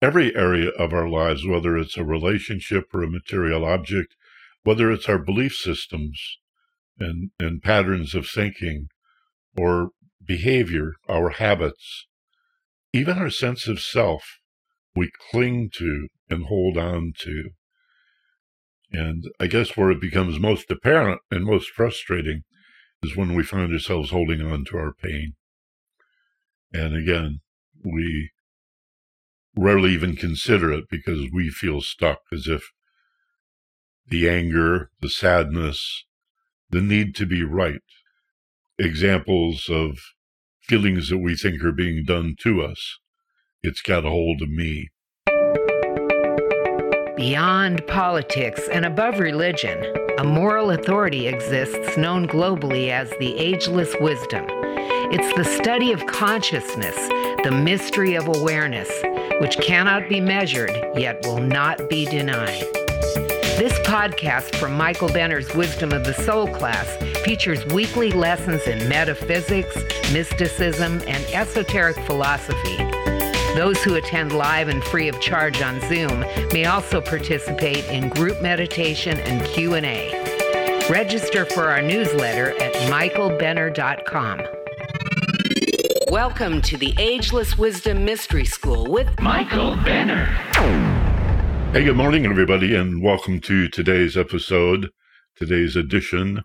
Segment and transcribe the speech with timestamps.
[0.00, 4.14] every area of our lives, whether it's a relationship or a material object,
[4.62, 6.38] whether it's our belief systems
[6.98, 8.88] and, and patterns of thinking
[9.56, 9.90] or
[10.24, 12.06] behavior, our habits,
[12.92, 14.38] even our sense of self,
[14.94, 17.50] we cling to and hold on to.
[18.90, 22.42] And I guess where it becomes most apparent and most frustrating
[23.02, 25.34] is when we find ourselves holding on to our pain.
[26.72, 27.40] And again,
[27.84, 28.30] we
[29.58, 32.70] rarely even consider it because we feel stuck as if
[34.06, 36.04] the anger, the sadness,
[36.70, 37.82] the need to be right,
[38.78, 39.98] examples of
[40.62, 42.98] feelings that we think are being done to us.
[43.62, 44.90] It's got a hold of me.
[47.16, 54.46] Beyond politics and above religion, a moral authority exists known globally as the ageless wisdom.
[55.10, 56.94] It's the study of consciousness,
[57.42, 58.90] the mystery of awareness,
[59.40, 62.60] which cannot be measured yet will not be denied.
[63.56, 69.74] This podcast from Michael Benner's Wisdom of the Soul class features weekly lessons in metaphysics,
[70.12, 72.76] mysticism, and esoteric philosophy.
[73.56, 76.20] Those who attend live and free of charge on Zoom
[76.52, 80.12] may also participate in group meditation and Q&A.
[80.90, 84.57] Register for our newsletter at michaelbenner.com.
[86.18, 90.24] Welcome to the Ageless Wisdom Mystery School with Michael Benner.
[91.72, 94.90] Hey, good morning, everybody, and welcome to today's episode,
[95.36, 96.42] today's edition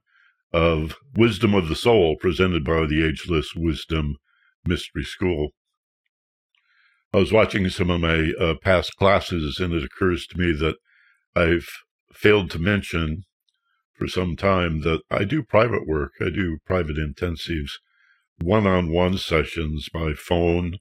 [0.53, 4.17] of Wisdom of the Soul, presented by the Ageless Wisdom
[4.63, 5.49] Mystery School.
[7.11, 10.75] I was watching some of my uh, past classes, and it occurs to me that
[11.35, 11.67] I've
[12.13, 13.23] failed to mention
[13.97, 16.11] for some time that I do private work.
[16.21, 17.71] I do private intensives,
[18.41, 20.77] one on one sessions by phone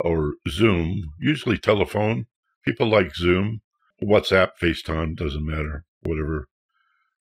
[0.00, 2.26] or Zoom, usually telephone.
[2.64, 3.60] People like Zoom.
[4.02, 5.84] WhatsApp, FaceTime, doesn't matter.
[6.02, 6.48] Whatever,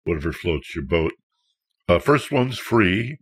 [0.04, 1.14] whatever floats your boat.
[1.88, 3.20] Uh, first one's free,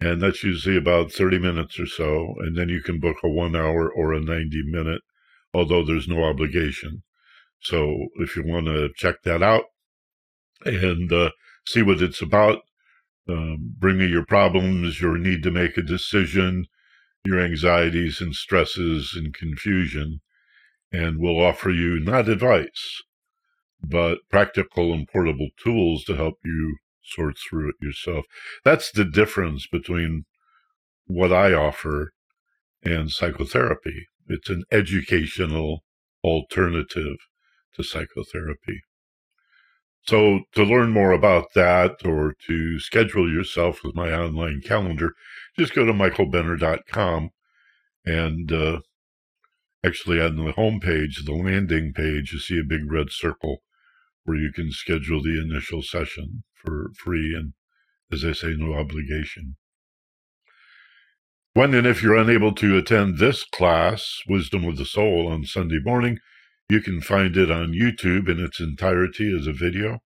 [0.00, 2.34] and that's usually about 30 minutes or so.
[2.38, 5.02] And then you can book a one hour or a 90 minute,
[5.54, 7.02] although there's no obligation.
[7.60, 9.64] So if you want to check that out
[10.64, 11.30] and uh,
[11.66, 12.60] see what it's about,
[13.28, 16.66] um, bring me your problems, your need to make a decision,
[17.24, 20.20] your anxieties and stresses and confusion,
[20.92, 23.02] and we'll offer you not advice,
[23.80, 28.24] but practical and portable tools to help you sort through it yourself.
[28.64, 30.24] That's the difference between
[31.06, 32.12] what I offer
[32.82, 34.06] and psychotherapy.
[34.28, 35.84] It's an educational
[36.24, 37.16] alternative
[37.74, 38.80] to psychotherapy.
[40.08, 45.14] So to learn more about that or to schedule yourself with my online calendar,
[45.58, 47.30] just go to michaelbenner.com
[48.04, 48.80] and uh,
[49.84, 53.62] actually on the home page, the landing page, you see a big red circle
[54.24, 57.54] where you can schedule the initial session for free and,
[58.12, 59.56] as I say, no obligation.
[61.54, 65.78] When and if you're unable to attend this class, Wisdom of the Soul, on Sunday
[65.82, 66.18] morning,
[66.68, 70.00] you can find it on YouTube in its entirety as a video.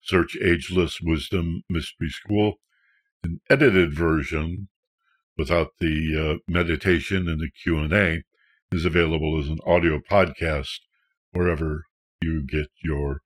[0.00, 2.54] Search Ageless Wisdom Mystery School.
[3.22, 4.68] An edited version
[5.36, 8.22] without the uh, meditation and the Q&A
[8.74, 10.78] is available as an audio podcast
[11.32, 11.84] wherever
[12.20, 13.20] you get your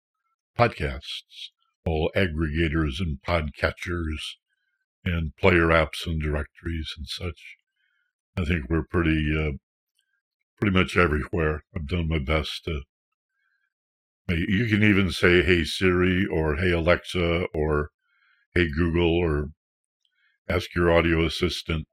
[0.59, 1.51] podcasts,
[1.87, 4.37] all aggregators and podcatchers
[5.05, 7.57] and player apps and directories and such.
[8.37, 9.57] I think we're pretty, uh,
[10.63, 11.65] pretty much everywhere.
[11.75, 12.83] I've done my best to.
[14.29, 17.91] You can even say, "Hey Siri" or "Hey Alexa" or
[18.55, 19.49] "Hey Google" or
[20.49, 21.89] ask your audio assistant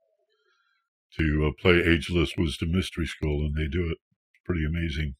[1.17, 3.97] to uh, play Ageless Wisdom Mystery School, and they do it.
[4.33, 5.15] It's pretty amazing.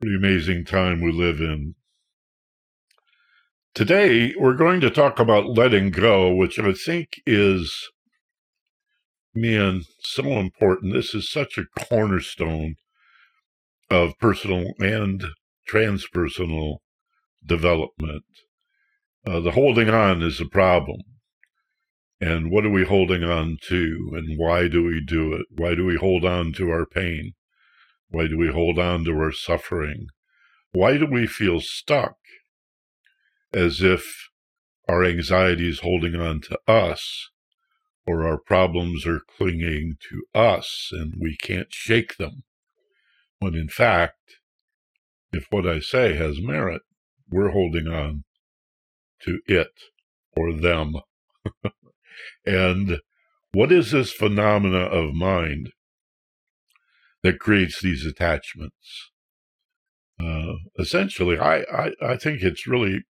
[0.00, 1.74] Pretty amazing time we live in.
[3.74, 7.90] Today, we're going to talk about letting go, which I think is,
[9.34, 10.92] man, so important.
[10.92, 12.76] This is such a cornerstone
[13.90, 15.24] of personal and
[15.70, 16.78] transpersonal
[17.44, 18.24] development.
[19.26, 21.00] Uh, the holding on is a problem.
[22.20, 24.12] And what are we holding on to?
[24.14, 25.46] And why do we do it?
[25.50, 27.32] Why do we hold on to our pain?
[28.08, 30.06] Why do we hold on to our suffering?
[30.72, 32.16] Why do we feel stuck
[33.52, 34.30] as if
[34.88, 37.30] our anxiety is holding on to us
[38.06, 42.42] or our problems are clinging to us and we can't shake them?
[43.38, 44.18] When in fact,
[45.32, 46.82] if what I say has merit,
[47.28, 48.24] we're holding on
[49.22, 49.72] to it
[50.36, 50.96] or them.
[52.44, 52.98] And
[53.52, 55.72] what is this phenomena of mind?
[57.22, 59.10] that creates these attachments.
[60.20, 63.04] Uh, essentially, I, I, I think it's really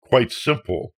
[0.00, 0.94] quite simple,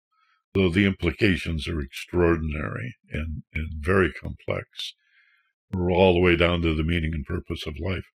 [0.57, 4.95] though the implications are extraordinary and, and very complex.
[5.71, 8.05] We're all the way down to the meaning and purpose of life.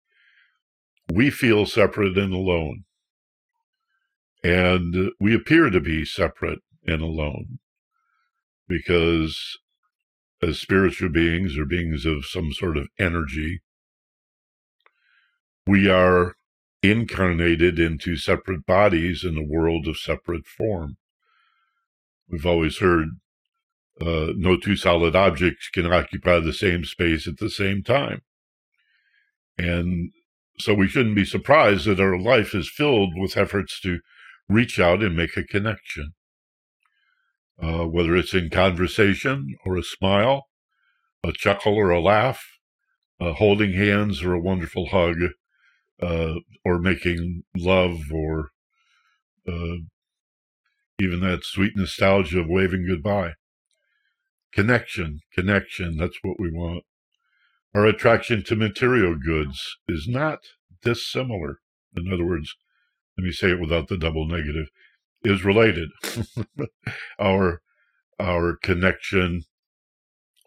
[1.11, 2.83] We feel separate and alone.
[4.43, 7.59] And we appear to be separate and alone
[8.67, 9.57] because
[10.41, 13.61] as spiritual beings or beings of some sort of energy,
[15.65, 16.35] we are
[16.81, 20.97] incarnated into separate bodies in a world of separate form.
[22.29, 23.09] We've always heard
[24.01, 28.21] uh, no two solid objects can occupy the same space at the same time.
[29.57, 30.11] And
[30.59, 33.99] so we shouldn't be surprised that our life is filled with efforts to
[34.49, 36.13] reach out and make a connection.
[37.61, 40.47] Uh, whether it's in conversation or a smile,
[41.23, 42.43] a chuckle or a laugh,
[43.21, 45.17] uh, holding hands or a wonderful hug,
[46.01, 46.33] uh,
[46.65, 48.49] or making love, or
[49.47, 49.77] uh,
[50.99, 53.33] even that sweet nostalgia of waving goodbye.
[54.53, 56.83] Connection, connection, that's what we want.
[57.73, 60.39] Our attraction to material goods is not
[60.83, 61.57] dissimilar.
[61.95, 62.55] In other words,
[63.17, 64.67] let me say it without the double negative,
[65.23, 65.89] is related.
[67.19, 67.61] our
[68.19, 69.43] our connection,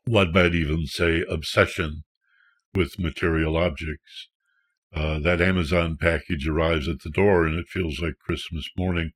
[0.05, 2.05] one might even say obsession
[2.75, 4.29] with material objects,
[4.95, 9.13] uh, that Amazon package arrives at the door and it feels like Christmas morning.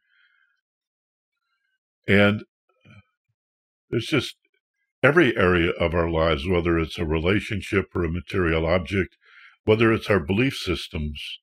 [2.10, 2.42] And
[3.90, 4.34] it's just
[5.00, 9.16] every area of our lives, whether it's a relationship or a material object,
[9.64, 11.38] whether it's our belief systems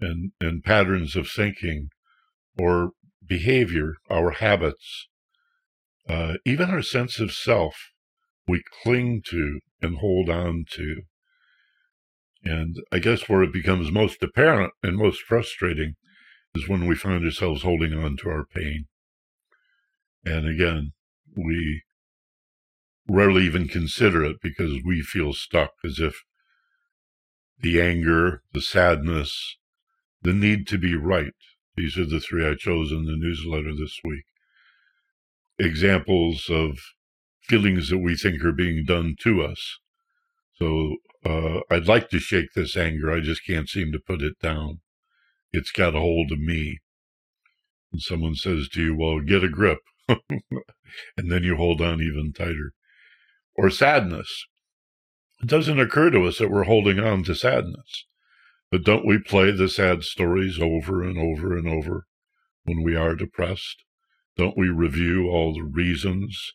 [0.00, 1.90] and, and patterns of thinking
[2.58, 2.90] or
[3.24, 5.06] behavior, our habits,
[6.08, 7.92] uh, even our sense of self,
[8.48, 11.02] we cling to and hold on to.
[12.42, 15.94] And I guess where it becomes most apparent and most frustrating
[16.56, 18.86] is when we find ourselves holding on to our pain.
[20.24, 20.92] And again,
[21.36, 21.82] we
[23.08, 26.22] rarely even consider it because we feel stuck as if
[27.58, 29.56] the anger, the sadness,
[30.22, 31.34] the need to be right.
[31.76, 34.24] These are the three I chose in the newsletter this week.
[35.58, 36.78] Examples of
[37.42, 39.78] feelings that we think are being done to us.
[40.54, 43.10] So uh, I'd like to shake this anger.
[43.10, 44.80] I just can't seem to put it down.
[45.52, 46.78] It's got a hold of me.
[47.92, 49.80] And someone says to you, well, get a grip.
[51.16, 52.72] and then you hold on even tighter.
[53.56, 54.46] Or sadness.
[55.42, 58.06] It doesn't occur to us that we're holding on to sadness.
[58.70, 62.06] But don't we play the sad stories over and over and over
[62.64, 63.84] when we are depressed?
[64.36, 66.52] Don't we review all the reasons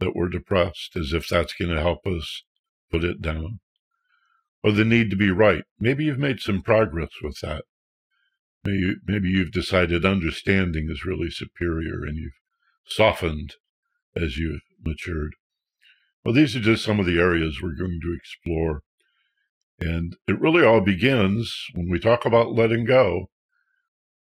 [0.00, 2.42] that we're depressed as if that's going to help us
[2.90, 3.60] put it down?
[4.66, 5.62] or the need to be right.
[5.78, 7.62] Maybe you've made some progress with that.
[8.64, 12.40] Maybe, maybe you've decided understanding is really superior and you've
[12.86, 13.54] softened
[14.14, 15.34] as you've matured.
[16.24, 18.82] Well, these are just some of the areas we're going to explore.
[19.78, 23.30] And it really all begins when we talk about letting go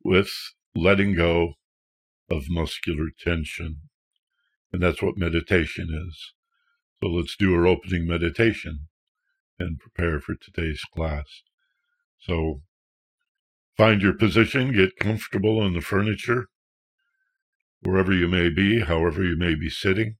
[0.03, 0.31] with
[0.75, 1.53] letting go
[2.29, 3.81] of muscular tension.
[4.71, 6.33] And that's what meditation is.
[7.01, 8.87] So let's do our opening meditation
[9.59, 11.43] and prepare for today's class.
[12.19, 12.61] So
[13.77, 16.47] find your position, get comfortable in the furniture,
[17.83, 20.17] wherever you may be, however you may be sitting,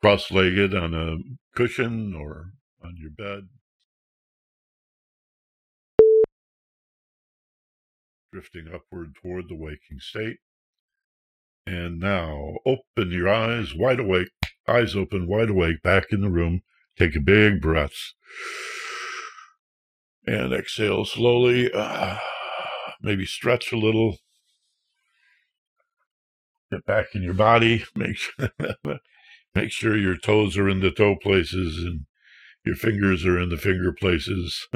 [0.00, 1.16] cross legged on a
[1.54, 2.52] cushion or
[2.82, 3.48] on your bed.
[8.32, 10.38] Drifting upward toward the waking state.
[11.66, 14.30] And now open your eyes wide awake,
[14.66, 16.62] eyes open wide awake, back in the room
[17.00, 18.12] Take a big breath.
[20.26, 21.72] And exhale slowly.
[21.72, 22.18] Uh,
[23.00, 24.18] maybe stretch a little.
[26.70, 27.84] Get back in your body.
[27.96, 28.50] Make sure,
[29.54, 32.06] make sure your toes are in the toe places and
[32.64, 34.68] your fingers are in the finger places.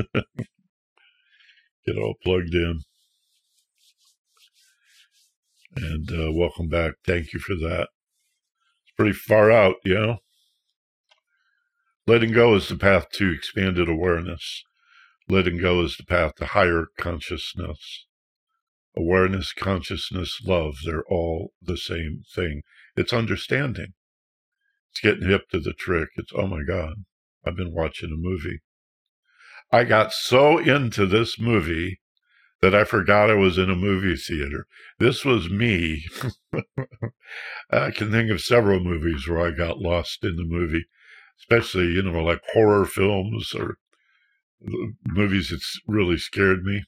[1.87, 2.81] Get all plugged in.
[5.77, 6.95] And uh, welcome back.
[7.07, 7.89] Thank you for that.
[8.83, 10.19] It's pretty far out, you know.
[12.07, 14.65] Letting go is the path to expanded awareness.
[15.29, 18.07] Letting go is the path to higher consciousness.
[18.97, 22.63] Awareness, consciousness, love, they're all the same thing.
[22.97, 23.95] It's understanding.
[24.91, 26.11] It's getting hip to the trick.
[26.17, 27.05] It's, oh my God,
[27.45, 28.61] I've been watching a movie.
[29.73, 32.01] I got so into this movie
[32.61, 34.67] that I forgot I was in a movie theater.
[34.99, 36.05] This was me.
[37.71, 40.85] I can think of several movies where I got lost in the movie
[41.41, 43.79] especially you know like horror films or
[44.67, 46.85] uh, movies that really scared me.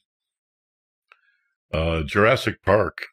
[1.73, 3.07] Uh, Jurassic Park.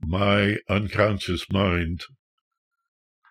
[0.00, 2.02] My unconscious mind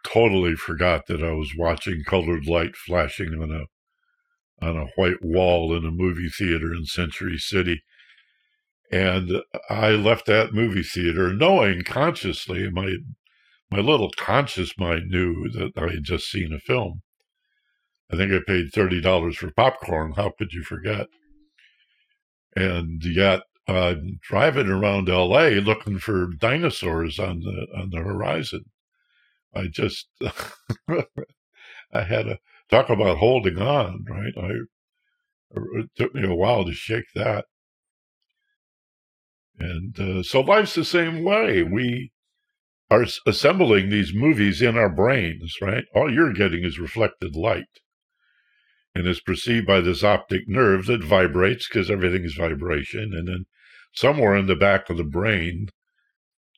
[0.03, 5.75] totally forgot that I was watching colored light flashing on a on a white wall
[5.75, 7.84] in a movie theater in Century City.
[8.92, 12.98] And I left that movie theater knowing consciously, my
[13.72, 17.01] my little conscious mind knew that I had just seen a film.
[18.12, 20.13] I think I paid thirty dollars for popcorn.
[20.15, 21.08] How could you forget?
[22.56, 25.62] And yet I'm driving around L.A.
[25.62, 28.65] looking for dinosaurs on the on the horizon.
[29.55, 30.08] I just
[30.89, 32.39] I had to
[32.70, 34.34] talk about holding on, right?
[34.38, 34.50] I
[35.75, 37.46] it took me a while to shake that.
[39.60, 41.63] And uh, so life's the same way.
[41.63, 42.12] We
[42.89, 45.86] are assembling these movies in our brains, right?
[45.96, 47.65] All you're getting is reflected light
[48.95, 53.12] and is perceived by this optic nerve that vibrates because everything is vibration.
[53.13, 53.45] And then
[53.93, 55.69] somewhere in the back of the brain,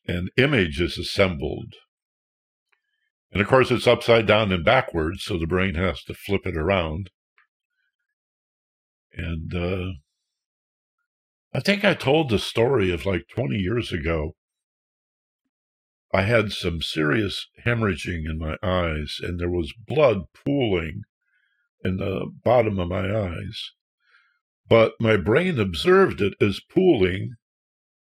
[0.08, 1.74] an image is assembled.
[3.32, 6.58] And of course, it's upside down and backwards, so the brain has to flip it
[6.58, 7.10] around.
[9.14, 9.92] And uh,
[11.54, 14.36] I think I told the story of like 20 years ago.
[16.14, 21.04] I had some serious hemorrhaging in my eyes, and there was blood pooling
[21.86, 23.72] in the bottom of my eyes.
[24.68, 27.36] But my brain observed it as pooling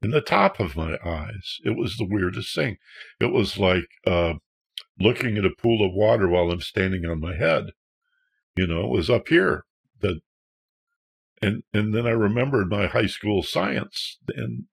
[0.01, 1.57] in the top of my eyes.
[1.65, 2.77] It was the weirdest thing.
[3.19, 4.35] It was like uh,
[4.99, 7.71] looking at a pool of water while I'm standing on my head.
[8.55, 9.65] You know, it was up here.
[10.01, 10.19] That,
[11.41, 14.65] and and then I remembered my high school science and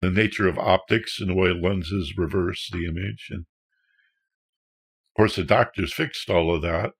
[0.00, 3.28] the nature of optics and the way lenses reverse the image.
[3.30, 6.92] And of course, the doctors fixed all of that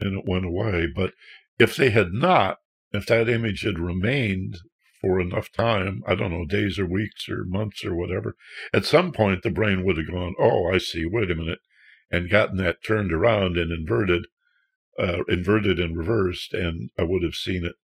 [0.00, 0.86] and it went away.
[0.86, 1.12] But
[1.58, 2.58] if they had not,
[2.92, 4.58] if that image had remained
[5.00, 8.36] for enough time, I don't know, days or weeks or months or whatever,
[8.72, 11.60] at some point the brain would have gone, oh, I see, wait a minute,
[12.10, 14.26] and gotten that turned around and inverted,
[14.98, 17.74] uh, inverted and reversed, and I would have seen it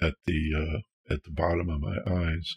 [0.00, 2.56] at the uh, at the bottom of my eyes.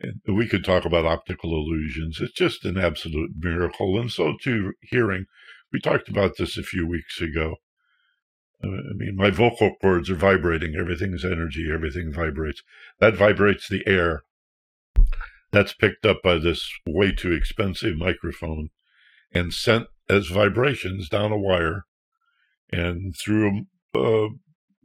[0.00, 2.20] And we could talk about optical illusions.
[2.20, 5.26] It's just an absolute miracle, and so too hearing.
[5.72, 7.56] We talked about this a few weeks ago.
[8.62, 10.74] Uh, I mean, my vocal cords are vibrating.
[10.74, 11.70] Everything's energy.
[11.72, 12.62] Everything vibrates.
[13.00, 14.22] That vibrates the air.
[15.52, 18.70] That's picked up by this way too expensive microphone
[19.32, 21.84] and sent as vibrations down a wire
[22.70, 24.28] and through a, a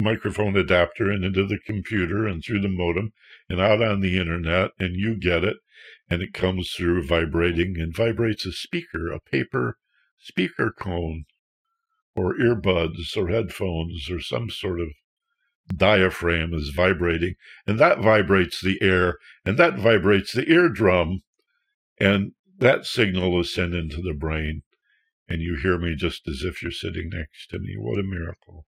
[0.01, 3.13] microphone adapter and into the computer and through the modem
[3.49, 4.71] and out on the internet.
[4.79, 5.57] And you get it.
[6.09, 9.77] And it comes through vibrating and vibrates a speaker, a paper
[10.23, 11.25] speaker cone
[12.15, 14.89] or earbuds or headphones or some sort of
[15.75, 21.21] diaphragm is vibrating and that vibrates the air and that vibrates the eardrum
[21.99, 24.61] and that signal is sent into the brain
[25.27, 27.75] and you hear me just as if you're sitting next to me.
[27.77, 28.65] What a miracle.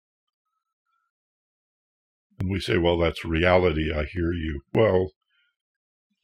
[2.39, 4.61] And we say well that's reality i hear you.
[4.73, 5.11] Well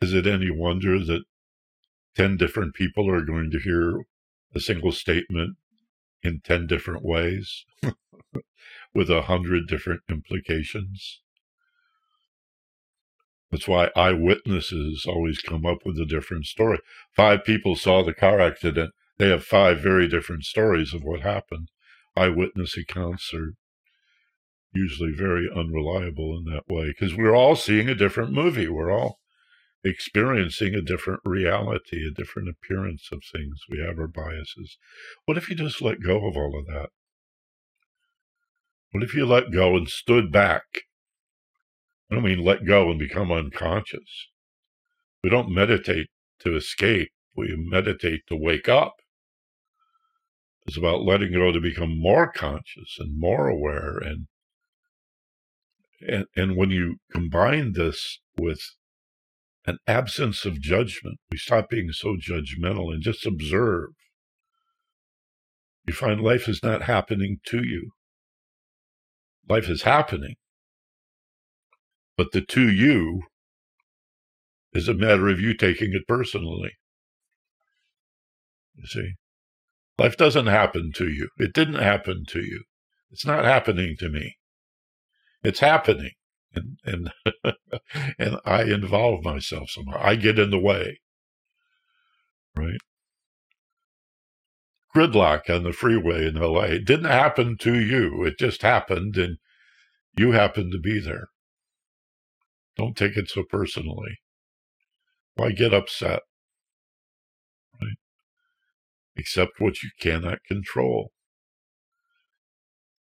[0.02, 1.24] is it any wonder that
[2.16, 4.02] 10 different people are going to hear
[4.56, 5.58] a single statement
[6.24, 7.66] in 10 different ways
[8.94, 11.22] with a hundred different implications.
[13.52, 16.80] That's why eyewitnesses always come up with a different story.
[17.16, 18.94] Five people saw the car accident.
[19.18, 21.70] They have five very different stories of what happened.
[22.16, 23.54] Eyewitness accounts are
[24.74, 28.68] usually very unreliable in that way because we're all seeing a different movie.
[28.68, 29.20] We're all
[29.84, 33.60] experiencing a different reality, a different appearance of things.
[33.70, 34.78] We have our biases.
[35.26, 36.90] What if you just let go of all of that?
[38.92, 40.64] What if you let go and stood back?
[42.12, 44.28] I don't mean let go and become unconscious.
[45.24, 46.08] We don't meditate
[46.40, 48.96] to escape, we meditate to wake up.
[50.66, 54.28] It's about letting go to become more conscious and more aware and
[56.02, 58.62] and, and when you combine this with
[59.70, 61.20] an absence of judgment.
[61.32, 63.90] We stop being so judgmental and just observe.
[65.86, 67.92] You find life is not happening to you.
[69.48, 70.36] Life is happening.
[72.18, 73.22] But the to you
[74.74, 76.72] is a matter of you taking it personally.
[78.76, 79.14] You see?
[79.98, 81.30] Life doesn't happen to you.
[81.38, 82.64] It didn't happen to you.
[83.12, 84.38] It's not happening to me.
[85.44, 86.12] It's happening
[86.56, 87.12] and and
[88.20, 90.00] and I involve myself somehow.
[90.02, 91.02] I get in the way,
[92.58, 92.80] right?
[94.96, 96.64] Gridlock on the freeway in LA.
[96.64, 98.24] It didn't happen to you.
[98.26, 99.38] It just happened, and
[100.18, 101.30] You happened to be there.
[102.78, 104.20] Don't take it so personally.
[105.36, 106.22] Why get upset?
[107.82, 107.98] Right?
[109.18, 111.12] Accept what you cannot control.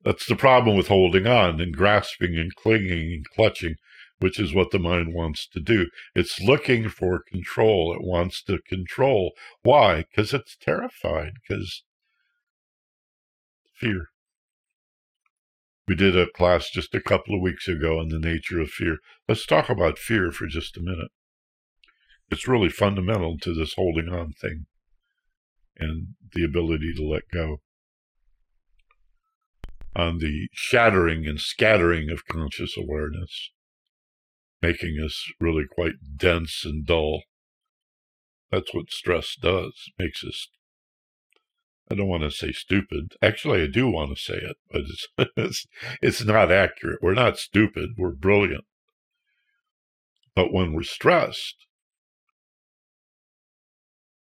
[0.08, 3.76] That's the problem with holding on and grasping and clinging and clutching,
[4.20, 5.88] which is what the mind wants to do.
[6.16, 7.94] It's looking for control.
[7.94, 9.34] It wants to control.
[9.64, 10.06] Why?
[10.10, 11.84] Because it's terrified, because
[13.74, 14.08] fear.
[15.90, 19.00] We did a class just a couple of weeks ago on the nature of fear.
[19.28, 21.12] Let's talk about fear for just a minute.
[22.32, 24.68] It's really fundamental to this holding on thing
[25.78, 27.58] and the ability to let go.
[29.96, 33.52] On the shattering and scattering of conscious awareness,
[34.62, 37.24] making us really quite dense and dull.
[38.52, 40.48] That's what stress does, makes us
[41.90, 43.14] I don't want to say stupid.
[43.22, 45.68] Actually, I do want to say it, but it's, it's,
[46.02, 47.00] it's not accurate.
[47.02, 47.92] We're not stupid.
[47.98, 48.66] We're brilliant.
[50.36, 51.66] But when we're stressed,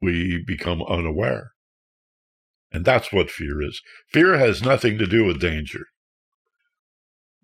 [0.00, 1.52] we become unaware.
[2.70, 3.80] And that's what fear is.
[4.08, 5.86] Fear has nothing to do with danger.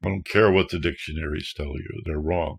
[0.02, 2.58] I don't care what the dictionaries tell you, they're wrong.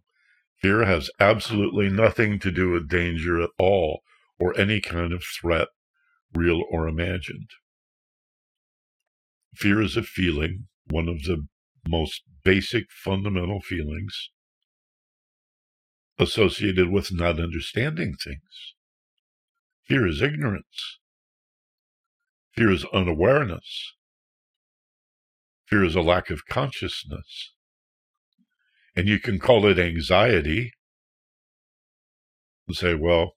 [0.61, 4.01] Fear has absolutely nothing to do with danger at all
[4.39, 5.67] or any kind of threat
[6.33, 7.49] real or imagined.
[9.53, 11.47] Fear is a feeling, one of the
[11.87, 14.31] most basic fundamental feelings
[16.17, 18.73] associated with not understanding things.
[19.83, 20.99] Fear is ignorance.
[22.55, 23.93] Fear is unawareness.
[25.65, 27.53] Fear is a lack of consciousness.
[28.95, 30.71] And you can call it anxiety
[32.67, 33.33] and say, well,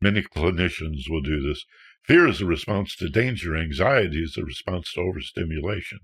[0.00, 1.64] many clinicians will do this.
[2.04, 3.56] Fear is a response to danger.
[3.56, 6.00] Anxiety is a response to overstimulation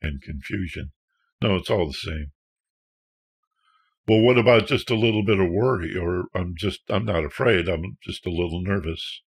[0.00, 0.92] and confusion.
[1.42, 2.32] No, it's all the same.
[4.08, 5.96] Well, what about just a little bit of worry?
[5.96, 7.68] Or I'm just, I'm not afraid.
[7.68, 9.22] I'm just a little nervous.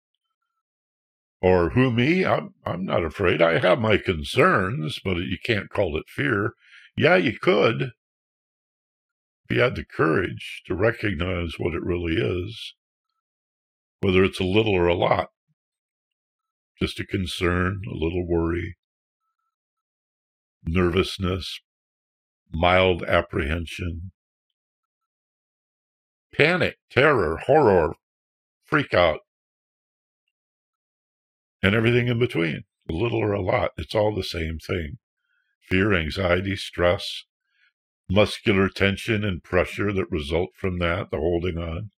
[1.41, 2.23] Or who me?
[2.25, 3.41] I'm, I'm not afraid.
[3.41, 6.53] I have my concerns, but you can't call it fear.
[6.95, 7.91] Yeah, you could.
[9.49, 12.75] If you had the courage to recognize what it really is,
[14.01, 15.29] whether it's a little or a lot
[16.81, 18.75] just a concern, a little worry,
[20.65, 21.59] nervousness,
[22.51, 24.11] mild apprehension,
[26.35, 27.93] panic, terror, horror,
[28.65, 29.19] freak out,
[31.61, 33.71] and everything in between, a little or a lot.
[33.77, 34.97] It's all the same thing.
[35.69, 37.25] Fear, anxiety, stress,
[38.09, 41.91] muscular tension and pressure that result from that, the holding on.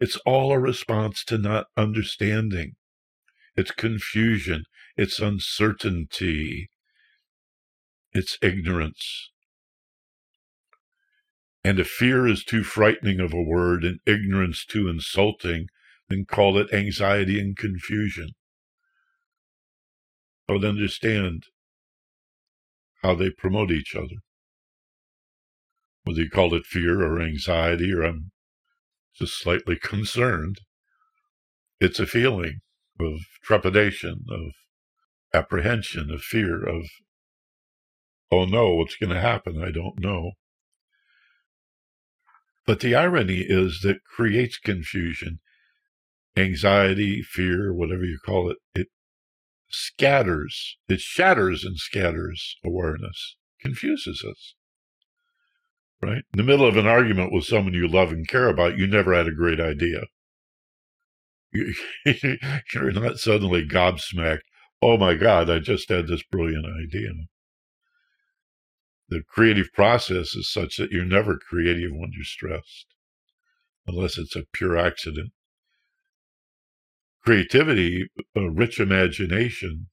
[0.00, 2.74] It's all a response to not understanding
[3.56, 4.64] it's confusion,
[4.96, 6.70] it's uncertainty,
[8.12, 9.30] it's ignorance.
[11.64, 15.68] And if fear is too frightening of a word and ignorance too insulting,
[16.08, 18.30] then call it anxiety and confusion.
[20.48, 21.44] But understand
[23.02, 24.22] how they promote each other.
[26.04, 28.30] Whether you call it fear or anxiety or I'm
[29.14, 30.60] just slightly concerned,
[31.80, 32.60] it's a feeling
[33.00, 34.52] of trepidation, of
[35.34, 36.86] apprehension, of fear, of,
[38.30, 39.62] oh no, what's going to happen?
[39.62, 40.32] I don't know.
[42.66, 45.38] But the irony is that creates confusion,
[46.36, 48.56] anxiety, fear, whatever you call it.
[48.74, 48.88] It
[49.68, 54.54] scatters, it shatters and scatters awareness, confuses us.
[56.00, 56.24] Right?
[56.32, 59.14] In the middle of an argument with someone you love and care about, you never
[59.14, 60.04] had a great idea.
[62.04, 64.40] You're not suddenly gobsmacked.
[64.82, 67.10] Oh my God, I just had this brilliant idea.
[69.08, 72.86] The creative process is such that you're never creative when you're stressed,
[73.86, 75.32] unless it's a pure accident.
[77.26, 79.88] Creativity, a rich imagination,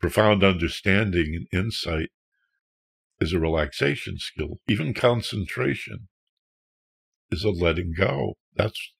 [0.00, 2.10] profound understanding, and insight
[3.20, 4.58] is a relaxation skill.
[4.68, 6.08] Even concentration
[7.30, 8.34] is a letting go.
[8.56, 8.92] That's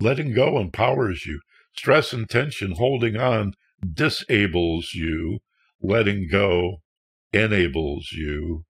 [0.00, 1.40] Letting go empowers you.
[1.76, 3.52] Stress and tension, holding on,
[3.86, 5.40] disables you.
[5.82, 6.78] Letting go
[7.32, 8.64] enables you,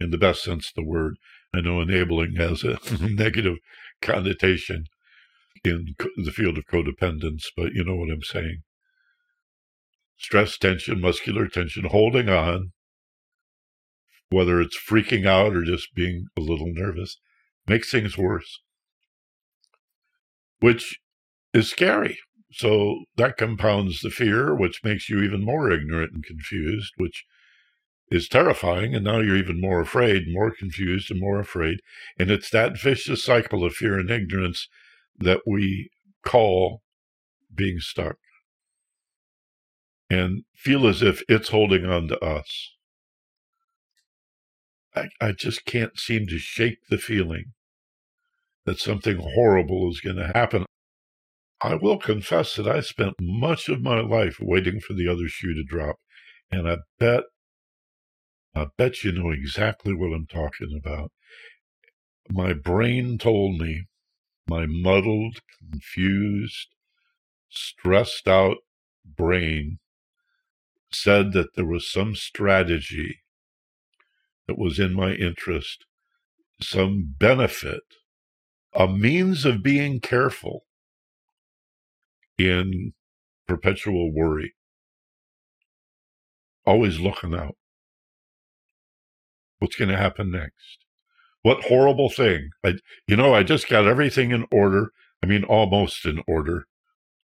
[0.00, 1.16] in the best sense of the word.
[1.54, 3.58] I know enabling has a negative
[4.00, 4.86] connotation
[5.64, 8.62] in the field of codependence, but you know what I'm saying.
[10.16, 12.72] Stress, tension, muscular tension, holding on,
[14.30, 17.18] whether it's freaking out or just being a little nervous,
[17.66, 18.60] makes things worse
[20.64, 20.98] which
[21.52, 22.18] is scary.
[22.50, 27.26] So that compounds the fear, which makes you even more ignorant and confused, which
[28.10, 28.94] is terrifying.
[28.94, 31.80] And now you're even more afraid, more confused, and more afraid.
[32.18, 34.68] And it's that vicious cycle of fear and ignorance
[35.18, 35.90] that we
[36.24, 36.82] call
[37.54, 38.16] being stuck
[40.10, 42.72] and feel as if it's holding on to us.
[44.94, 47.46] I, I just can't seem to shake the feeling
[48.64, 50.64] that something horrible is going to happen.
[51.60, 55.54] I will confess that I spent much of my life waiting for the other shoe
[55.54, 55.96] to drop.
[56.50, 57.24] And I bet,
[58.54, 61.10] I bet you know exactly what I'm talking about.
[62.30, 63.86] My brain told me,
[64.46, 66.68] my muddled, confused,
[67.48, 68.58] stressed out
[69.04, 69.78] brain
[70.92, 73.20] said that there was some strategy
[74.46, 75.84] that was in my interest,
[76.60, 77.82] some benefit,
[78.74, 80.64] a means of being careful
[82.38, 82.92] in
[83.46, 84.54] perpetual worry,
[86.66, 87.56] always looking out.
[89.58, 90.83] What's going to happen next?
[91.44, 92.48] What horrible thing?
[92.64, 92.76] I,
[93.06, 94.92] you know, I just got everything in order.
[95.22, 96.64] I mean, almost in order.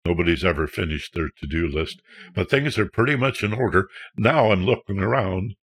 [0.05, 2.03] Nobody's ever finished their to do list,
[2.35, 3.89] but things are pretty much in order.
[4.19, 5.55] Now I'm looking around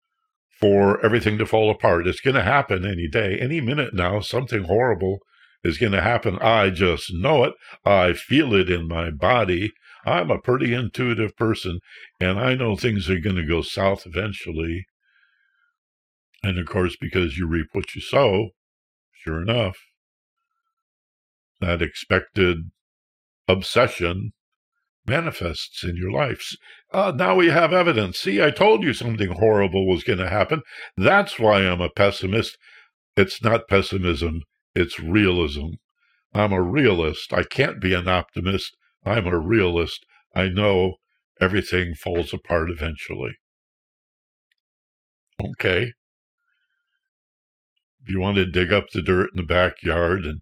[0.60, 2.08] for everything to fall apart.
[2.08, 4.22] It's going to happen any day, any minute now.
[4.22, 5.20] Something horrible
[5.63, 6.39] is going to happen.
[6.39, 7.54] I just know it.
[7.86, 9.72] I feel it in my body.
[10.04, 11.80] I'm a pretty intuitive person,
[12.20, 14.88] and I know things are going to go south eventually.
[16.43, 18.50] And of course, because you reap what you sow,
[19.12, 19.78] sure enough,
[21.60, 22.71] that expected
[23.47, 24.34] obsession
[25.06, 26.56] manifests in your life.
[26.93, 28.19] Uh, now we have evidence.
[28.19, 30.62] See, I told you something horrible was going to happen.
[30.95, 32.58] That's why I'm a pessimist.
[33.15, 34.41] It's not pessimism,
[34.76, 35.69] it's realism.
[36.34, 37.34] I'm a realist.
[37.34, 38.78] I can't be an optimist.
[39.04, 40.06] I'm a realist.
[40.36, 40.95] I know
[41.41, 43.38] everything falls apart eventually.
[45.43, 45.93] Okay.
[48.08, 50.41] You want to dig up the dirt in the backyard and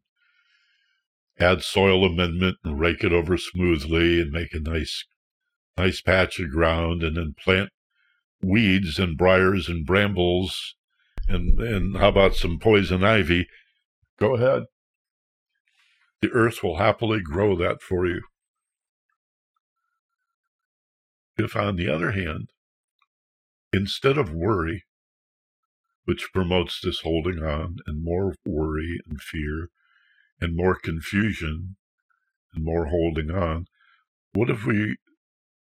[1.40, 5.06] add soil amendment and rake it over smoothly and make a nice
[5.78, 7.70] nice patch of ground and then plant
[8.42, 10.76] weeds and briars and brambles
[11.28, 13.48] and and how about some poison ivy?
[14.20, 14.64] Go ahead.
[16.22, 18.22] The earth will happily grow that for you.
[21.38, 22.50] If on the other hand
[23.74, 24.86] instead of worry
[26.06, 29.70] which promotes this holding on and more worry and fear
[30.40, 31.76] and more confusion
[32.54, 33.66] and more holding on.
[34.34, 34.98] What if we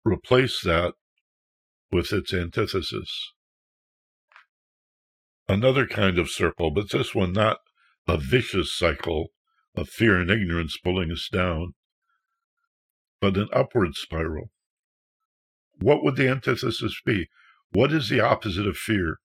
[0.03, 0.93] replace that
[1.91, 3.34] with its antithesis?
[5.47, 7.58] Another kind of circle, but this one not
[8.08, 9.27] a vicious cycle
[9.75, 11.73] of fear and ignorance pulling us down,
[13.21, 14.51] but an upward spiral.
[15.79, 17.29] What would the antithesis be?
[17.71, 19.19] What is the opposite of fear?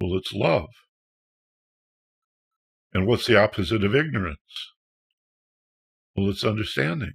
[0.00, 0.68] Well, it's love.
[2.92, 4.72] And what's the opposite of ignorance?
[6.14, 7.12] Well, it's understanding.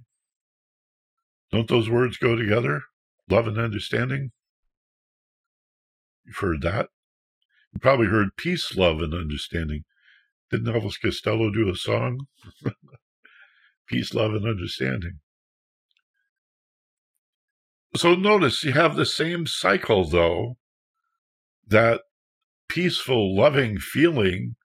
[1.52, 2.82] Don't those words go together?
[3.30, 4.30] Love and understanding?
[6.24, 6.88] You've heard that.
[7.72, 9.84] You probably heard peace, love, and understanding.
[10.50, 12.26] Didn't Elvis Costello do a song?
[13.86, 15.20] peace, love, and understanding.
[17.96, 20.56] So notice you have the same cycle, though,
[21.66, 22.02] that
[22.68, 24.56] peaceful, loving feeling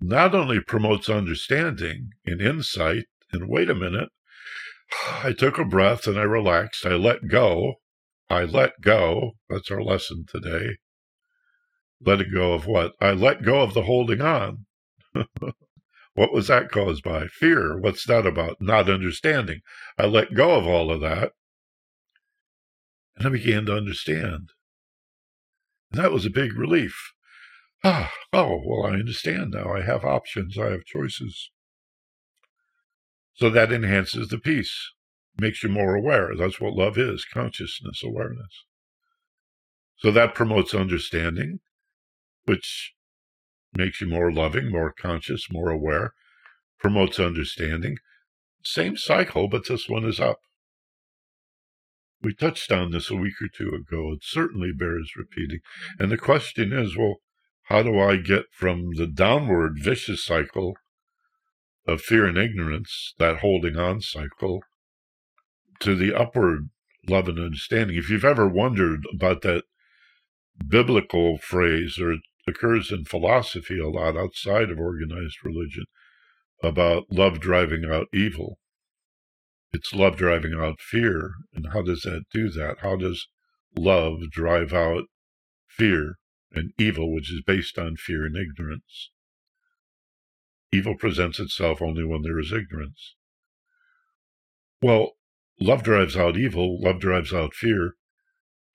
[0.00, 4.10] not only promotes understanding and insight, and wait a minute,
[5.22, 6.84] I took a breath and I relaxed.
[6.84, 7.74] I let go.
[8.28, 9.32] I let go.
[9.48, 10.76] That's our lesson today.
[12.04, 12.92] Let it go of what?
[13.00, 14.66] I let go of the holding on.
[16.14, 17.26] what was that caused by?
[17.26, 17.78] Fear.
[17.78, 18.56] What's that about?
[18.60, 19.60] Not understanding.
[19.98, 21.32] I let go of all of that.
[23.16, 24.50] And I began to understand.
[25.92, 27.11] And that was a big relief.
[27.84, 29.72] Ah, oh, well, I understand now.
[29.72, 31.50] I have options, I have choices.
[33.34, 34.92] So that enhances the peace,
[35.36, 36.36] makes you more aware.
[36.36, 38.64] That's what love is consciousness, awareness.
[39.96, 41.60] So that promotes understanding,
[42.44, 42.94] which
[43.74, 46.12] makes you more loving, more conscious, more aware,
[46.78, 47.96] promotes understanding.
[48.62, 50.40] Same cycle, but this one is up.
[52.20, 54.12] We touched on this a week or two ago.
[54.12, 55.60] It certainly bears repeating.
[55.98, 57.16] And the question is well,
[57.64, 60.74] how do I get from the downward vicious cycle
[61.86, 64.62] of fear and ignorance, that holding on cycle,
[65.80, 66.70] to the upward
[67.08, 67.96] love and understanding?
[67.96, 69.64] If you've ever wondered about that
[70.68, 75.84] biblical phrase, or it occurs in philosophy a lot outside of organized religion,
[76.62, 78.58] about love driving out evil.
[79.72, 81.32] It's love driving out fear.
[81.54, 82.78] And how does that do that?
[82.80, 83.26] How does
[83.76, 85.04] love drive out
[85.66, 86.16] fear,
[86.54, 89.10] and evil, which is based on fear and ignorance.
[90.70, 93.14] Evil presents itself only when there is ignorance.
[94.80, 95.12] Well,
[95.60, 97.94] love drives out evil, love drives out fear,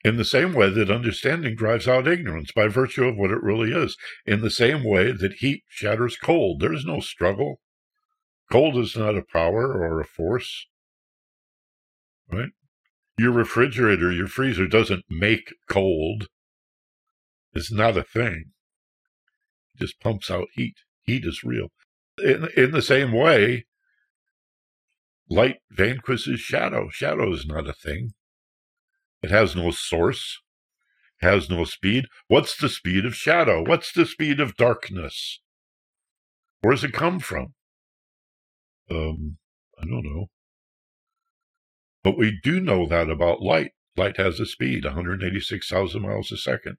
[0.04, 3.74] in the same way that understanding drives out ignorance by virtue of what it really
[3.74, 3.98] is.
[4.26, 6.62] In the same way that heat shatters cold.
[6.62, 7.60] There is no struggle.
[8.52, 10.68] Cold is not a power or a force.
[12.32, 12.52] Right?
[13.18, 16.28] Your refrigerator, your freezer doesn't make cold.
[17.54, 18.52] It's not a thing.
[19.76, 20.76] It just pumps out heat.
[21.04, 21.70] Heat is real.
[22.24, 23.66] In, in the same way,
[25.30, 26.90] light vanquishes shadow.
[26.90, 28.14] Shadow is not a thing.
[29.24, 30.42] It has no source,
[31.22, 32.06] has no speed.
[32.28, 33.64] What's the speed of shadow?
[33.64, 35.42] What's the speed of darkness?
[36.62, 37.54] Where does it come from?
[38.90, 39.38] Um,
[39.80, 40.28] I don't know.
[42.04, 43.72] But we do know that about light.
[43.96, 46.78] Light has a speed, 186,000 miles a second.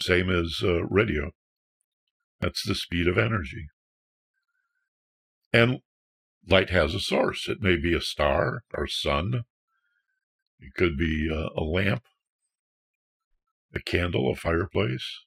[0.00, 1.30] Same as uh, radio.
[2.40, 3.68] That's the speed of energy.
[5.52, 5.80] And
[6.48, 7.48] light has a source.
[7.48, 9.44] It may be a star, our sun,
[10.60, 12.04] it could be a, a lamp,
[13.74, 15.24] a candle, a fireplace,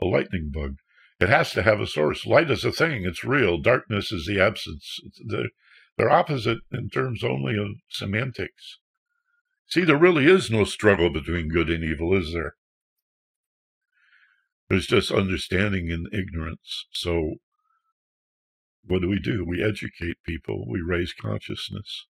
[0.00, 0.78] a lightning bug.
[1.20, 2.26] It has to have a source.
[2.26, 3.58] Light is a thing, it's real.
[3.58, 5.00] Darkness is the absence.
[5.24, 5.50] They're,
[5.96, 8.78] they're opposite in terms only of semantics.
[9.68, 12.56] See, there really is no struggle between good and evil, is there?
[14.68, 16.86] There's just understanding and ignorance.
[16.92, 17.34] So,
[18.84, 19.44] what do we do?
[19.46, 22.06] We educate people, we raise consciousness.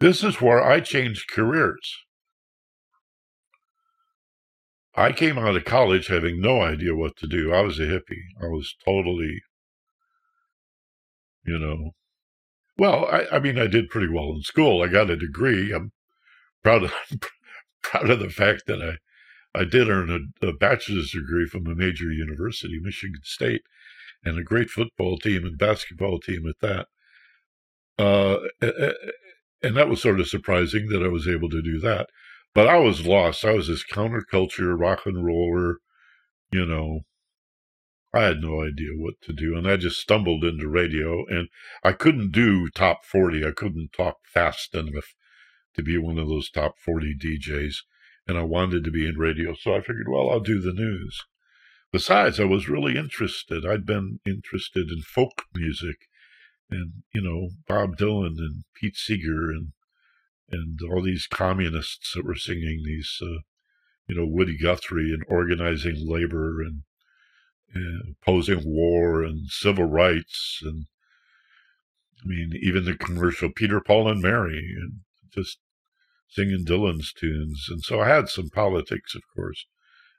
[0.00, 1.98] This is where I changed careers.
[4.94, 7.52] I came out of college having no idea what to do.
[7.52, 8.24] I was a hippie.
[8.42, 9.40] I was totally,
[11.44, 11.92] you know,
[12.76, 14.82] well, I, I mean, I did pretty well in school.
[14.82, 15.72] I got a degree.
[15.72, 15.92] I'm
[16.62, 16.94] proud of
[17.82, 18.98] proud of the fact that I
[19.52, 23.62] I did earn a, a bachelor's degree from a major university, Michigan State,
[24.24, 26.86] and a great football team and basketball team at that.
[27.98, 28.38] Uh,
[29.62, 32.08] and that was sort of surprising that I was able to do that.
[32.54, 33.44] But I was lost.
[33.44, 35.78] I was this counterculture rock and roller,
[36.50, 37.00] you know.
[38.12, 41.24] I had no idea what to do, and I just stumbled into radio.
[41.28, 41.48] And
[41.84, 43.44] I couldn't do top forty.
[43.46, 45.14] I couldn't talk fast enough
[45.74, 47.76] to be one of those top forty DJs.
[48.26, 51.24] And I wanted to be in radio, so I figured, well, I'll do the news.
[51.92, 53.66] Besides, I was really interested.
[53.66, 56.06] I'd been interested in folk music
[56.70, 59.72] and you know Bob Dylan and Pete Seeger and
[60.50, 63.40] and all these communists that were singing these, uh,
[64.08, 66.82] you know, Woody Guthrie and organizing labor and,
[67.72, 70.86] and opposing war and civil rights and
[72.22, 75.00] I mean even the commercial Peter Paul and Mary and
[75.32, 75.58] just
[76.28, 79.66] singing Dylan's tunes and so I had some politics of course.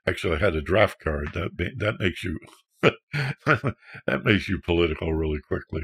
[0.06, 2.38] Actually, I had a draft card that that makes you
[2.82, 5.82] that makes you political really quickly.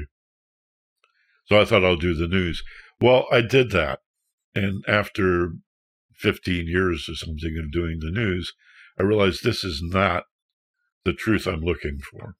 [1.45, 2.61] So I thought I'll do the news.
[3.01, 3.99] Well, I did that.
[4.53, 5.53] And after
[6.15, 8.53] 15 years or something of doing the news,
[8.99, 10.25] I realized this is not
[11.05, 12.35] the truth I'm looking for.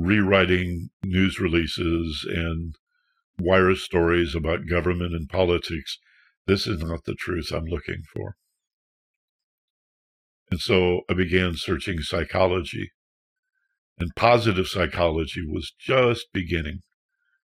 [0.00, 2.76] Rewriting news releases and
[3.42, 5.98] wire stories about government and politics,
[6.46, 8.36] this is not the truth I'm looking for.
[10.50, 12.90] And so I began searching psychology
[13.98, 16.80] and positive psychology was just beginning.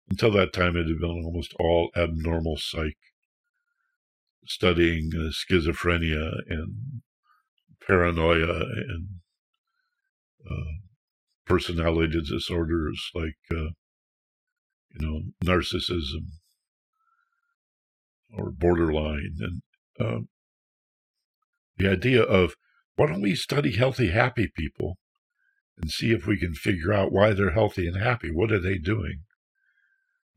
[0.10, 2.98] Until that time, it had been almost all abnormal psych,
[4.46, 7.02] studying uh, schizophrenia and
[7.88, 9.08] paranoia and
[10.50, 10.74] uh,
[11.46, 13.70] personality disorders like, uh,
[14.94, 16.28] you know, narcissism
[18.38, 19.36] or borderline.
[19.40, 19.62] And
[20.00, 20.30] um,
[21.78, 22.56] the idea of
[22.96, 24.98] why don't we study healthy, happy people
[25.78, 28.32] and see if we can figure out why they're healthy and happy.
[28.32, 29.22] What are they doing?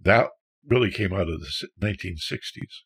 [0.00, 0.28] That
[0.66, 2.82] really came out of the 1960s.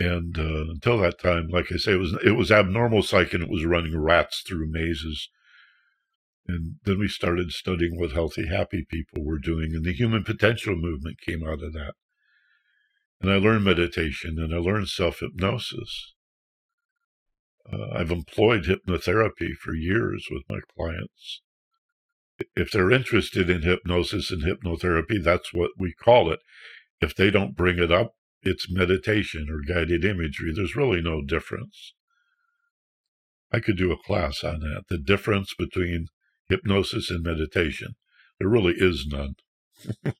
[0.00, 3.42] And uh, until that time, like I say, it was it was abnormal psych and
[3.42, 5.28] it was running rats through mazes.
[6.48, 10.76] And then we started studying what healthy, happy people were doing, and the human potential
[10.76, 11.92] movement came out of that.
[13.20, 16.14] And I learned meditation and I learned self hypnosis.
[17.70, 21.42] Uh, I've employed hypnotherapy for years with my clients.
[22.56, 26.40] If they're interested in hypnosis and hypnotherapy, that's what we call it.
[27.00, 30.52] If they don't bring it up, it's meditation or guided imagery.
[30.54, 31.94] There's really no difference.
[33.52, 34.84] I could do a class on that.
[34.88, 36.06] The difference between
[36.48, 37.94] hypnosis and meditation.
[38.38, 39.34] There really is none.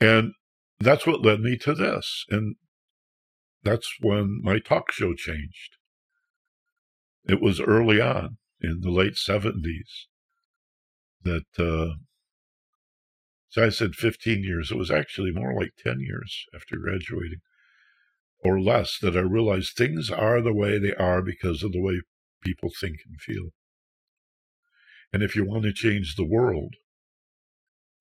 [0.00, 0.32] and
[0.80, 2.24] that's what led me to this.
[2.28, 2.56] And
[3.62, 5.76] that's when my talk show changed.
[7.28, 10.06] It was early on in the late 70s
[11.22, 11.94] that, uh,
[13.48, 14.72] so I said 15 years.
[14.72, 17.40] It was actually more like 10 years after graduating
[18.42, 22.00] or less that I realized things are the way they are because of the way
[22.42, 23.50] people think and feel.
[25.12, 26.74] And if you want to change the world,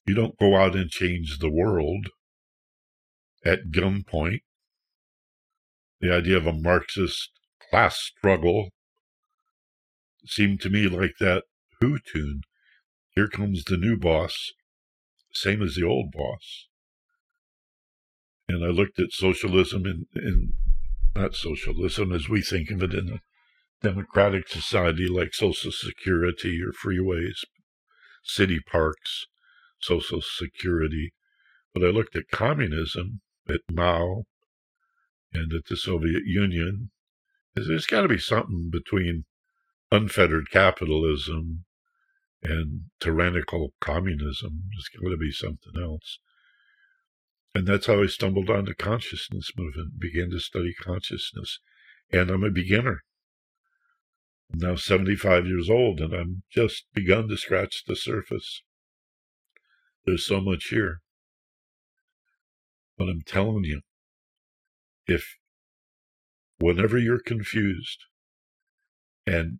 [0.06, 2.08] you don't go out and change the world
[3.46, 4.42] at gunpoint.
[6.00, 7.32] The idea of a Marxist
[7.70, 8.70] class struggle
[10.26, 11.44] seemed to me like that
[11.80, 12.42] Who tune.
[13.16, 14.52] Here comes the new boss,
[15.34, 16.68] same as the old boss.
[18.48, 20.54] And I looked at socialism and, and
[21.16, 23.22] not socialism as we think of it in a
[23.82, 27.44] democratic society like Social Security or freeways,
[28.24, 29.26] city parks,
[29.82, 31.14] Social Security.
[31.74, 34.26] But I looked at communism, at Mao,
[35.34, 36.92] and at the Soviet Union.
[37.56, 39.26] There's got to be something between
[39.92, 41.66] unfettered capitalism
[42.44, 44.64] and tyrannical communism.
[44.72, 46.20] There's got to be something else.
[47.54, 51.60] And that's how I stumbled on the consciousness movement, began to study consciousness.
[52.12, 53.04] And I'm a beginner.
[54.54, 58.64] I'm now 75 years old, and I'm just begun to scratch the surface.
[60.06, 61.02] There's so much here.
[62.98, 63.82] But I'm telling you,
[65.08, 65.38] if
[66.60, 68.00] whenever you're confused
[69.26, 69.60] and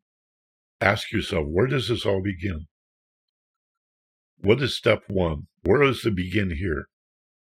[0.80, 2.68] ask yourself, where does this all begin?
[4.38, 5.48] What is step one?
[5.64, 6.86] Where does it begin here?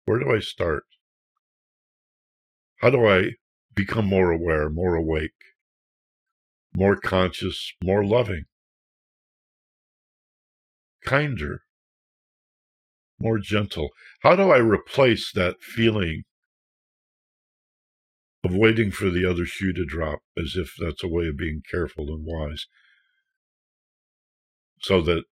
[0.06, 0.84] Where do I start?
[2.80, 3.32] How do I
[3.74, 5.32] become more aware, more awake,
[6.74, 8.44] more conscious, more loving,
[11.04, 11.62] kinder,
[13.18, 13.90] more gentle?
[14.20, 16.22] How do I replace that feeling
[18.44, 21.62] of waiting for the other shoe to drop as if that's a way of being
[21.70, 22.66] careful and wise?
[24.80, 25.24] So that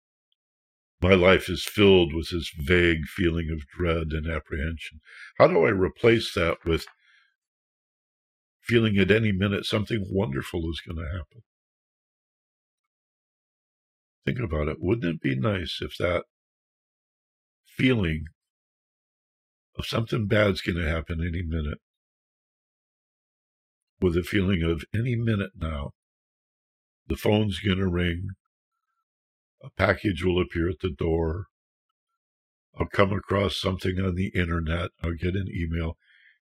[1.02, 5.02] my life is filled with this vague feeling of dread and apprehension.
[5.38, 6.88] How do I replace that with
[8.66, 11.44] feeling at any minute something wonderful is going to happen?
[14.26, 14.78] Think about it.
[14.80, 16.24] Wouldn't it be nice if that
[17.68, 18.26] feeling
[19.78, 21.80] of something bad's going to happen any minute,
[24.02, 25.92] with a feeling of any minute now,
[27.08, 28.30] the phone's going to ring,
[29.64, 31.46] a package will appear at the door.
[32.80, 34.92] I'll come across something on the internet.
[35.04, 35.98] I'll get an email,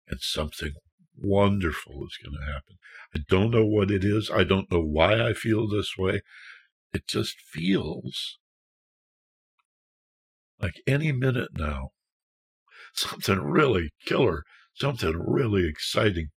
[0.08, 0.72] and something
[1.16, 2.76] wonderful is going to happen.
[3.14, 4.30] I don't know what it is.
[4.30, 6.22] I don't know why I feel this way.
[6.92, 8.38] It just feels
[10.60, 11.90] like any minute now,
[12.94, 16.28] something really killer, something really exciting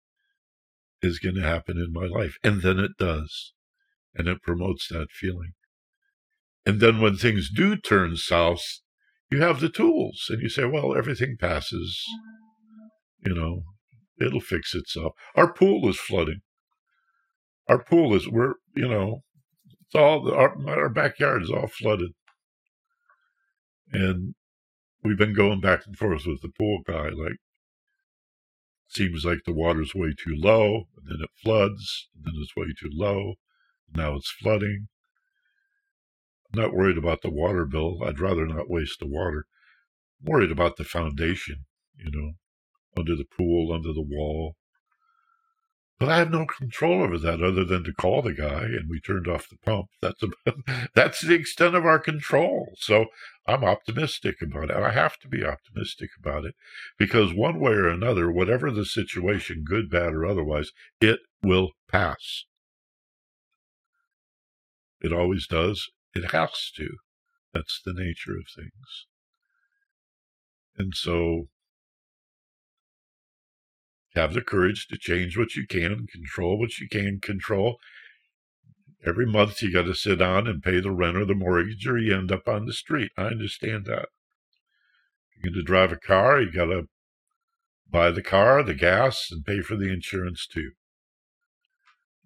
[1.02, 2.36] is going to happen in my life.
[2.42, 3.52] And then it does.
[4.14, 5.52] And it promotes that feeling.
[6.64, 8.80] And then when things do turn south,
[9.30, 12.02] you have the tools and you say, well, everything passes.
[13.24, 13.62] You know,
[14.20, 15.14] it'll fix itself.
[15.34, 16.40] Our pool is flooding.
[17.68, 19.22] Our pool is, we're, you know,
[19.86, 22.12] it's all, our, our backyard is all flooded.
[23.92, 24.34] And
[25.02, 27.08] we've been going back and forth with the pool guy.
[27.08, 27.38] Like,
[28.88, 32.66] seems like the water's way too low, and then it floods, and then it's way
[32.78, 33.34] too low.
[33.94, 34.88] Now it's flooding.
[36.52, 38.02] I'm not worried about the water bill.
[38.04, 39.46] I'd rather not waste the water.
[40.20, 41.64] I'm worried about the foundation,
[41.96, 42.32] you know,
[42.96, 44.56] under the pool, under the wall.
[45.98, 49.00] But I have no control over that other than to call the guy and we
[49.00, 49.86] turned off the pump.
[50.02, 50.58] That's about,
[50.94, 52.74] that's the extent of our control.
[52.76, 53.06] So
[53.46, 54.76] I'm optimistic about it.
[54.76, 56.54] I have to be optimistic about it
[56.98, 62.44] because one way or another, whatever the situation, good, bad, or otherwise, it will pass.
[65.00, 65.88] It always does.
[66.14, 66.88] It has to.
[67.54, 69.06] That's the nature of things.
[70.76, 71.48] And so
[74.16, 77.78] have the courage to change what you can, control what you can control.
[79.06, 81.96] Every month you got to sit down and pay the rent or the mortgage, or
[81.96, 83.12] you end up on the street.
[83.16, 84.08] I understand that.
[85.36, 86.88] You're going to drive a car, you got to
[87.88, 90.72] buy the car, the gas, and pay for the insurance too.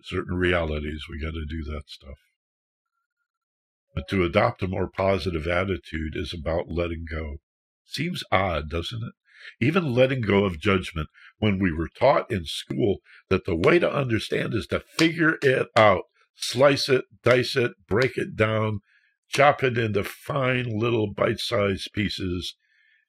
[0.02, 2.18] Certain realities, we got to do that stuff.
[3.94, 7.38] But to adopt a more positive attitude is about letting go.
[7.84, 9.12] Seems odd, doesn't it?
[9.60, 13.92] Even letting go of judgment when we were taught in school that the way to
[13.92, 18.80] understand is to figure it out, slice it, dice it, break it down,
[19.28, 22.54] chop it into fine little bite sized pieces,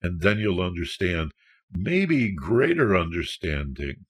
[0.02, 1.32] and then you'll understand.
[1.74, 4.06] maybe greater understanding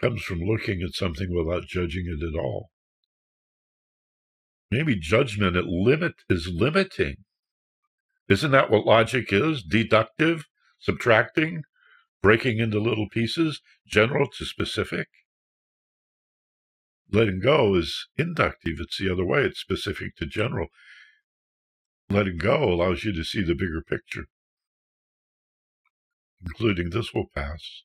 [0.00, 2.70] comes from looking at something without judging it at all.
[4.70, 7.16] Maybe judgment at limit is limiting.
[8.32, 9.62] Isn't that what logic is?
[9.62, 10.46] Deductive,
[10.78, 11.64] subtracting,
[12.22, 15.08] breaking into little pieces, general to specific.
[17.10, 18.76] Letting go is inductive.
[18.80, 19.42] It's the other way.
[19.42, 20.68] It's specific to general.
[22.08, 24.24] Letting go allows you to see the bigger picture,
[26.42, 27.82] including this will pass.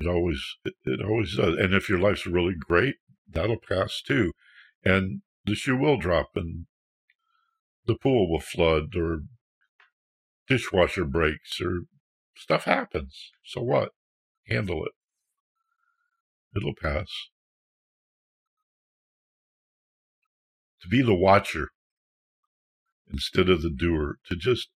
[0.00, 1.56] It always, it, always does.
[1.56, 2.96] And if your life's really great,
[3.30, 4.32] that'll pass too.
[4.84, 6.66] And the shoe will drop and
[7.86, 9.20] the pool will flood or
[10.48, 11.82] dishwasher breaks or
[12.36, 13.30] stuff happens.
[13.44, 13.90] So what?
[14.48, 14.92] Handle it.
[16.56, 17.08] It'll pass.
[20.82, 21.68] To be the watcher
[23.10, 24.68] instead of the doer, to just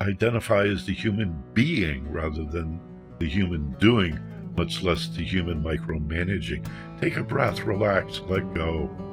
[0.00, 2.80] identify as the human being rather than
[3.18, 4.18] the human doing
[4.56, 6.66] much less the human micromanaging.
[7.00, 9.07] Take a breath, relax, let go.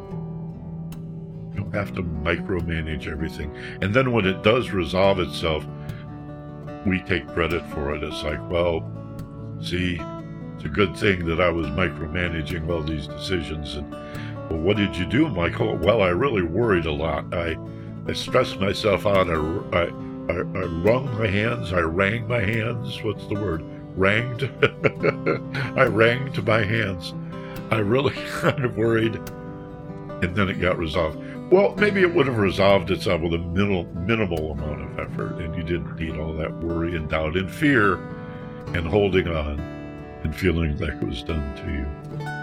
[1.56, 3.56] You don't have to micromanage everything.
[3.82, 5.66] And then when it does resolve itself,
[6.86, 8.04] we take credit for it.
[8.04, 8.84] It's like, well,
[9.62, 10.00] see,
[10.56, 13.76] it's a good thing that I was micromanaging all these decisions.
[13.76, 13.90] And
[14.50, 15.78] well, what did you do, Michael?
[15.78, 17.34] Well, I really worried a lot.
[17.34, 17.58] I,
[18.08, 19.30] I stressed myself out.
[19.30, 19.34] I,
[19.78, 19.84] I,
[20.30, 21.72] I, I wrung my hands.
[21.72, 23.02] I rang my hands.
[23.02, 23.64] What's the word?
[23.96, 24.50] ranged.
[25.78, 27.14] I ranged my hands.
[27.72, 29.16] I really kind of worried.
[29.16, 31.20] And then it got resolved.
[31.52, 35.56] Well, maybe it would have resolved itself with a minimal, minimal amount of effort, and
[35.56, 37.96] you didn't need all that worry and doubt and fear
[38.74, 39.60] and holding on
[40.24, 42.35] and feeling like it was done to you.